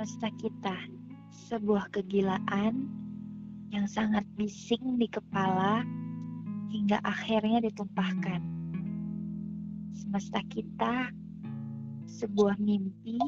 [0.00, 0.76] semesta kita,
[1.52, 2.88] sebuah kegilaan
[3.68, 5.84] yang sangat bising di kepala
[6.72, 8.40] hingga akhirnya ditumpahkan.
[9.92, 11.12] Semesta kita,
[12.08, 13.20] sebuah mimpi,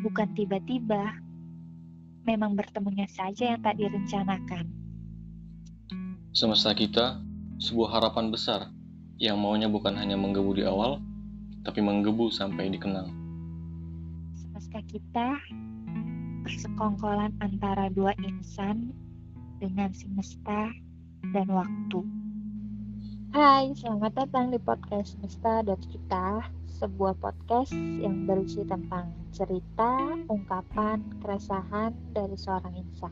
[0.00, 1.12] bukan tiba-tiba,
[2.24, 4.72] memang bertemunya saja yang tak direncanakan.
[6.32, 7.20] Semesta kita,
[7.60, 8.72] sebuah harapan besar
[9.20, 11.04] yang maunya bukan hanya menggebu di awal,
[11.68, 13.21] tapi menggebu sampai dikenang.
[14.62, 15.28] Semesta kita,
[16.46, 18.94] persekongkolan antara dua insan
[19.58, 20.70] dengan semesta
[21.34, 22.06] dan waktu.
[23.34, 26.46] Hai, selamat datang di podcast Semesta dan Kita,
[26.78, 33.10] sebuah podcast yang berisi tentang cerita, ungkapan, keresahan dari seorang insan.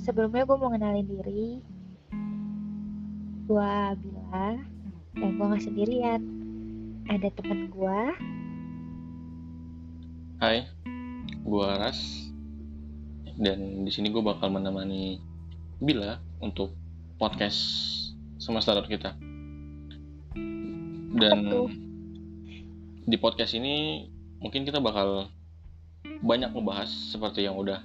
[0.00, 1.60] Sebelumnya gue mau kenalin diri,
[3.44, 4.56] gue Bila,
[5.20, 6.24] dan gue gak sendirian.
[7.12, 8.00] Ada temen gue,
[10.42, 10.66] Hai,
[11.46, 12.26] gua Ras
[13.38, 15.22] dan di sini gue bakal menemani
[15.78, 16.74] Bila untuk
[17.14, 17.62] podcast
[18.42, 19.14] semesta Dot kita.
[21.14, 21.46] Dan
[23.06, 24.02] di podcast ini
[24.42, 25.30] mungkin kita bakal
[26.26, 27.78] banyak ngebahas seperti yang udah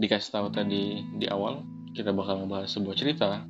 [0.00, 1.60] dikasih tahu tadi di awal.
[1.92, 3.44] Kita bakal ngebahas sebuah cerita,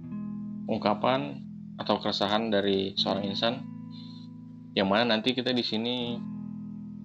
[0.66, 1.46] ungkapan
[1.78, 3.62] atau keresahan dari seorang insan
[4.74, 6.18] yang mana nanti kita di sini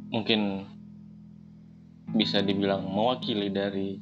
[0.10, 0.66] mungkin
[2.14, 4.02] bisa dibilang mewakili dari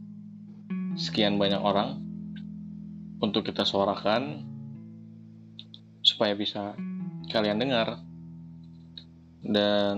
[0.98, 2.02] sekian banyak orang
[3.20, 4.46] untuk kita suarakan
[6.02, 6.74] supaya bisa
[7.30, 8.00] kalian dengar.
[9.48, 9.98] Dan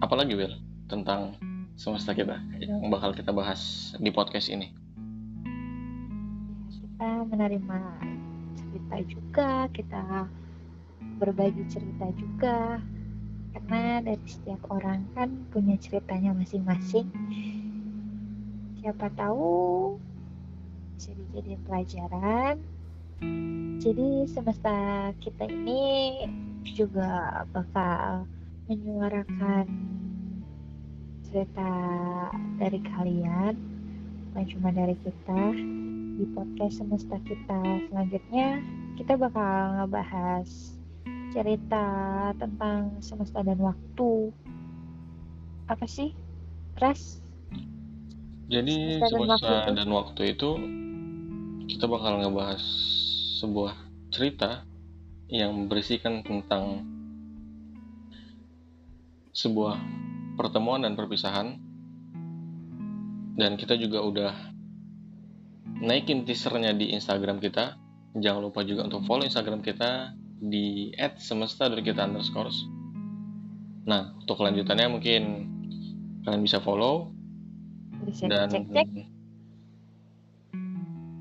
[0.00, 0.54] apalagi Will
[0.88, 1.36] tentang
[1.76, 4.72] semesta kita yang bakal kita bahas di podcast ini?
[6.70, 7.78] Kita menerima
[8.56, 10.02] cerita juga, kita
[11.20, 12.80] berbagi cerita juga,
[13.56, 17.08] karena dari setiap orang kan punya ceritanya masing-masing.
[18.84, 19.96] Siapa tahu
[20.92, 22.60] bisa dijadiin pelajaran.
[23.80, 26.20] Jadi semesta kita ini
[26.68, 28.28] juga bakal
[28.68, 29.64] menyuarakan
[31.24, 31.72] cerita
[32.60, 33.56] dari kalian,
[34.30, 35.42] bukan cuma dari kita.
[36.16, 38.60] Di podcast semesta kita selanjutnya,
[39.00, 40.76] kita bakal ngebahas
[41.36, 41.84] cerita
[42.40, 44.32] tentang semesta dan waktu.
[45.68, 46.16] Apa sih?
[46.80, 47.20] Ras?
[48.46, 49.74] jadi Semesta dan semesta waktu itu.
[49.74, 50.50] dan waktu itu
[51.66, 52.62] kita bakal ngebahas
[53.42, 53.74] sebuah
[54.14, 54.62] cerita
[55.26, 56.86] yang berisikan tentang
[59.34, 59.76] sebuah
[60.38, 61.58] pertemuan dan perpisahan
[63.36, 64.32] dan kita juga udah
[65.82, 67.76] naikin teasernya di Instagram kita
[68.16, 72.66] jangan lupa juga untuk follow Instagram kita di @semesta dari kita underscores
[73.86, 75.22] nah untuk kelanjutannya mungkin
[76.26, 77.10] kalian bisa follow
[78.06, 78.88] Bisa dan cek-cek.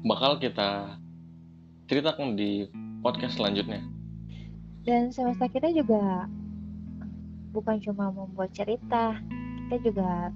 [0.06, 0.98] bakal kita
[1.86, 2.70] ceritakan di
[3.06, 3.82] podcast selanjutnya
[4.86, 6.30] Dan semesta kita juga
[7.58, 9.18] bukan cuma membuat cerita,
[9.66, 10.30] kita juga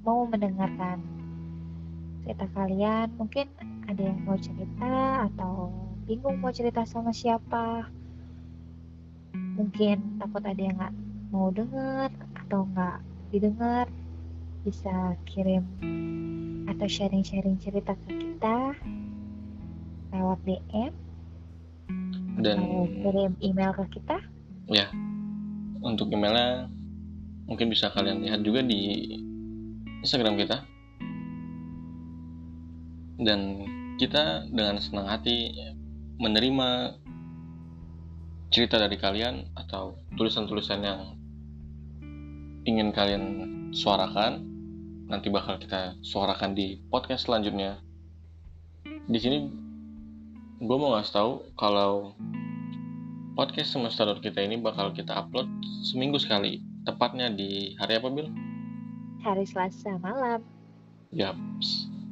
[0.00, 1.04] mau mendengarkan
[2.24, 3.12] cerita kalian.
[3.20, 3.46] Mungkin
[3.84, 5.59] ada yang mau cerita atau
[6.10, 7.86] bingung mau cerita sama siapa.
[9.30, 10.94] Mungkin takut ada yang nggak
[11.30, 12.98] mau denger atau nggak
[13.30, 13.86] didengar.
[14.66, 15.62] Bisa kirim
[16.66, 18.74] atau sharing-sharing cerita ke kita
[20.10, 20.92] lewat DM
[22.42, 24.18] dan atau kirim email ke kita.
[24.70, 24.86] ya
[25.82, 26.70] untuk emailnya
[27.46, 29.14] mungkin bisa kalian lihat juga di
[30.02, 30.62] Instagram kita
[33.22, 33.66] dan
[33.98, 35.50] kita dengan senang hati
[36.20, 37.00] menerima
[38.52, 41.16] cerita dari kalian atau tulisan-tulisan yang
[42.68, 43.24] ingin kalian
[43.72, 44.44] suarakan
[45.08, 47.80] nanti bakal kita suarakan di podcast selanjutnya
[48.84, 49.48] di sini
[50.60, 52.12] gue mau ngasih tahu kalau
[53.32, 55.48] podcast semesta Dot kita ini bakal kita upload
[55.88, 58.28] seminggu sekali tepatnya di hari apa Bil?
[59.24, 60.44] Hari Selasa malam.
[61.08, 61.32] Ya,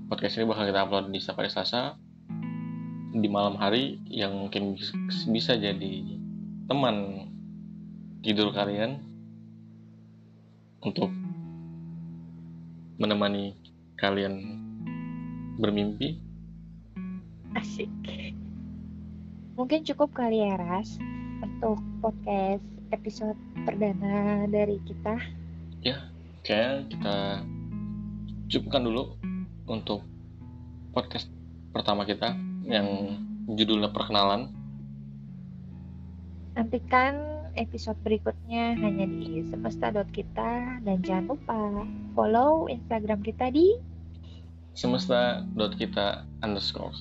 [0.09, 2.01] podcast ini bakal kita upload di setiap hari Selasa
[3.19, 4.95] di malam hari yang mungkin bis-
[5.31, 6.19] bisa jadi
[6.69, 7.27] teman
[8.23, 9.01] tidur kalian
[10.83, 11.11] untuk
[12.99, 13.55] menemani
[13.99, 14.59] kalian
[15.59, 16.19] bermimpi.
[17.55, 17.91] Asik.
[19.59, 20.99] Mungkin cukup kali ya Ras
[21.43, 22.63] untuk podcast
[22.95, 25.19] episode perdana dari kita.
[26.47, 27.17] Kayaknya kita
[28.49, 29.19] cukupkan dulu
[29.69, 30.01] untuk
[30.97, 31.29] podcast
[31.77, 32.33] pertama kita
[32.69, 33.17] yang
[33.49, 34.53] judulnya perkenalan.
[36.53, 37.17] Nantikan
[37.57, 41.59] episode berikutnya hanya di semesta.kita dan jangan lupa
[42.13, 43.75] follow Instagram kita di
[44.77, 46.95] semesta.kita underscore.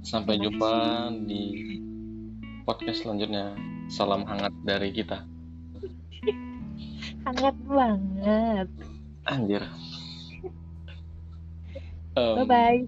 [0.00, 0.72] Sampai jumpa
[1.28, 1.76] di
[2.64, 3.52] podcast selanjutnya.
[3.90, 5.26] Salam hangat dari kita.
[7.26, 8.68] hangat banget.
[9.28, 9.66] Anjir.
[12.16, 12.86] Em, Bye bye.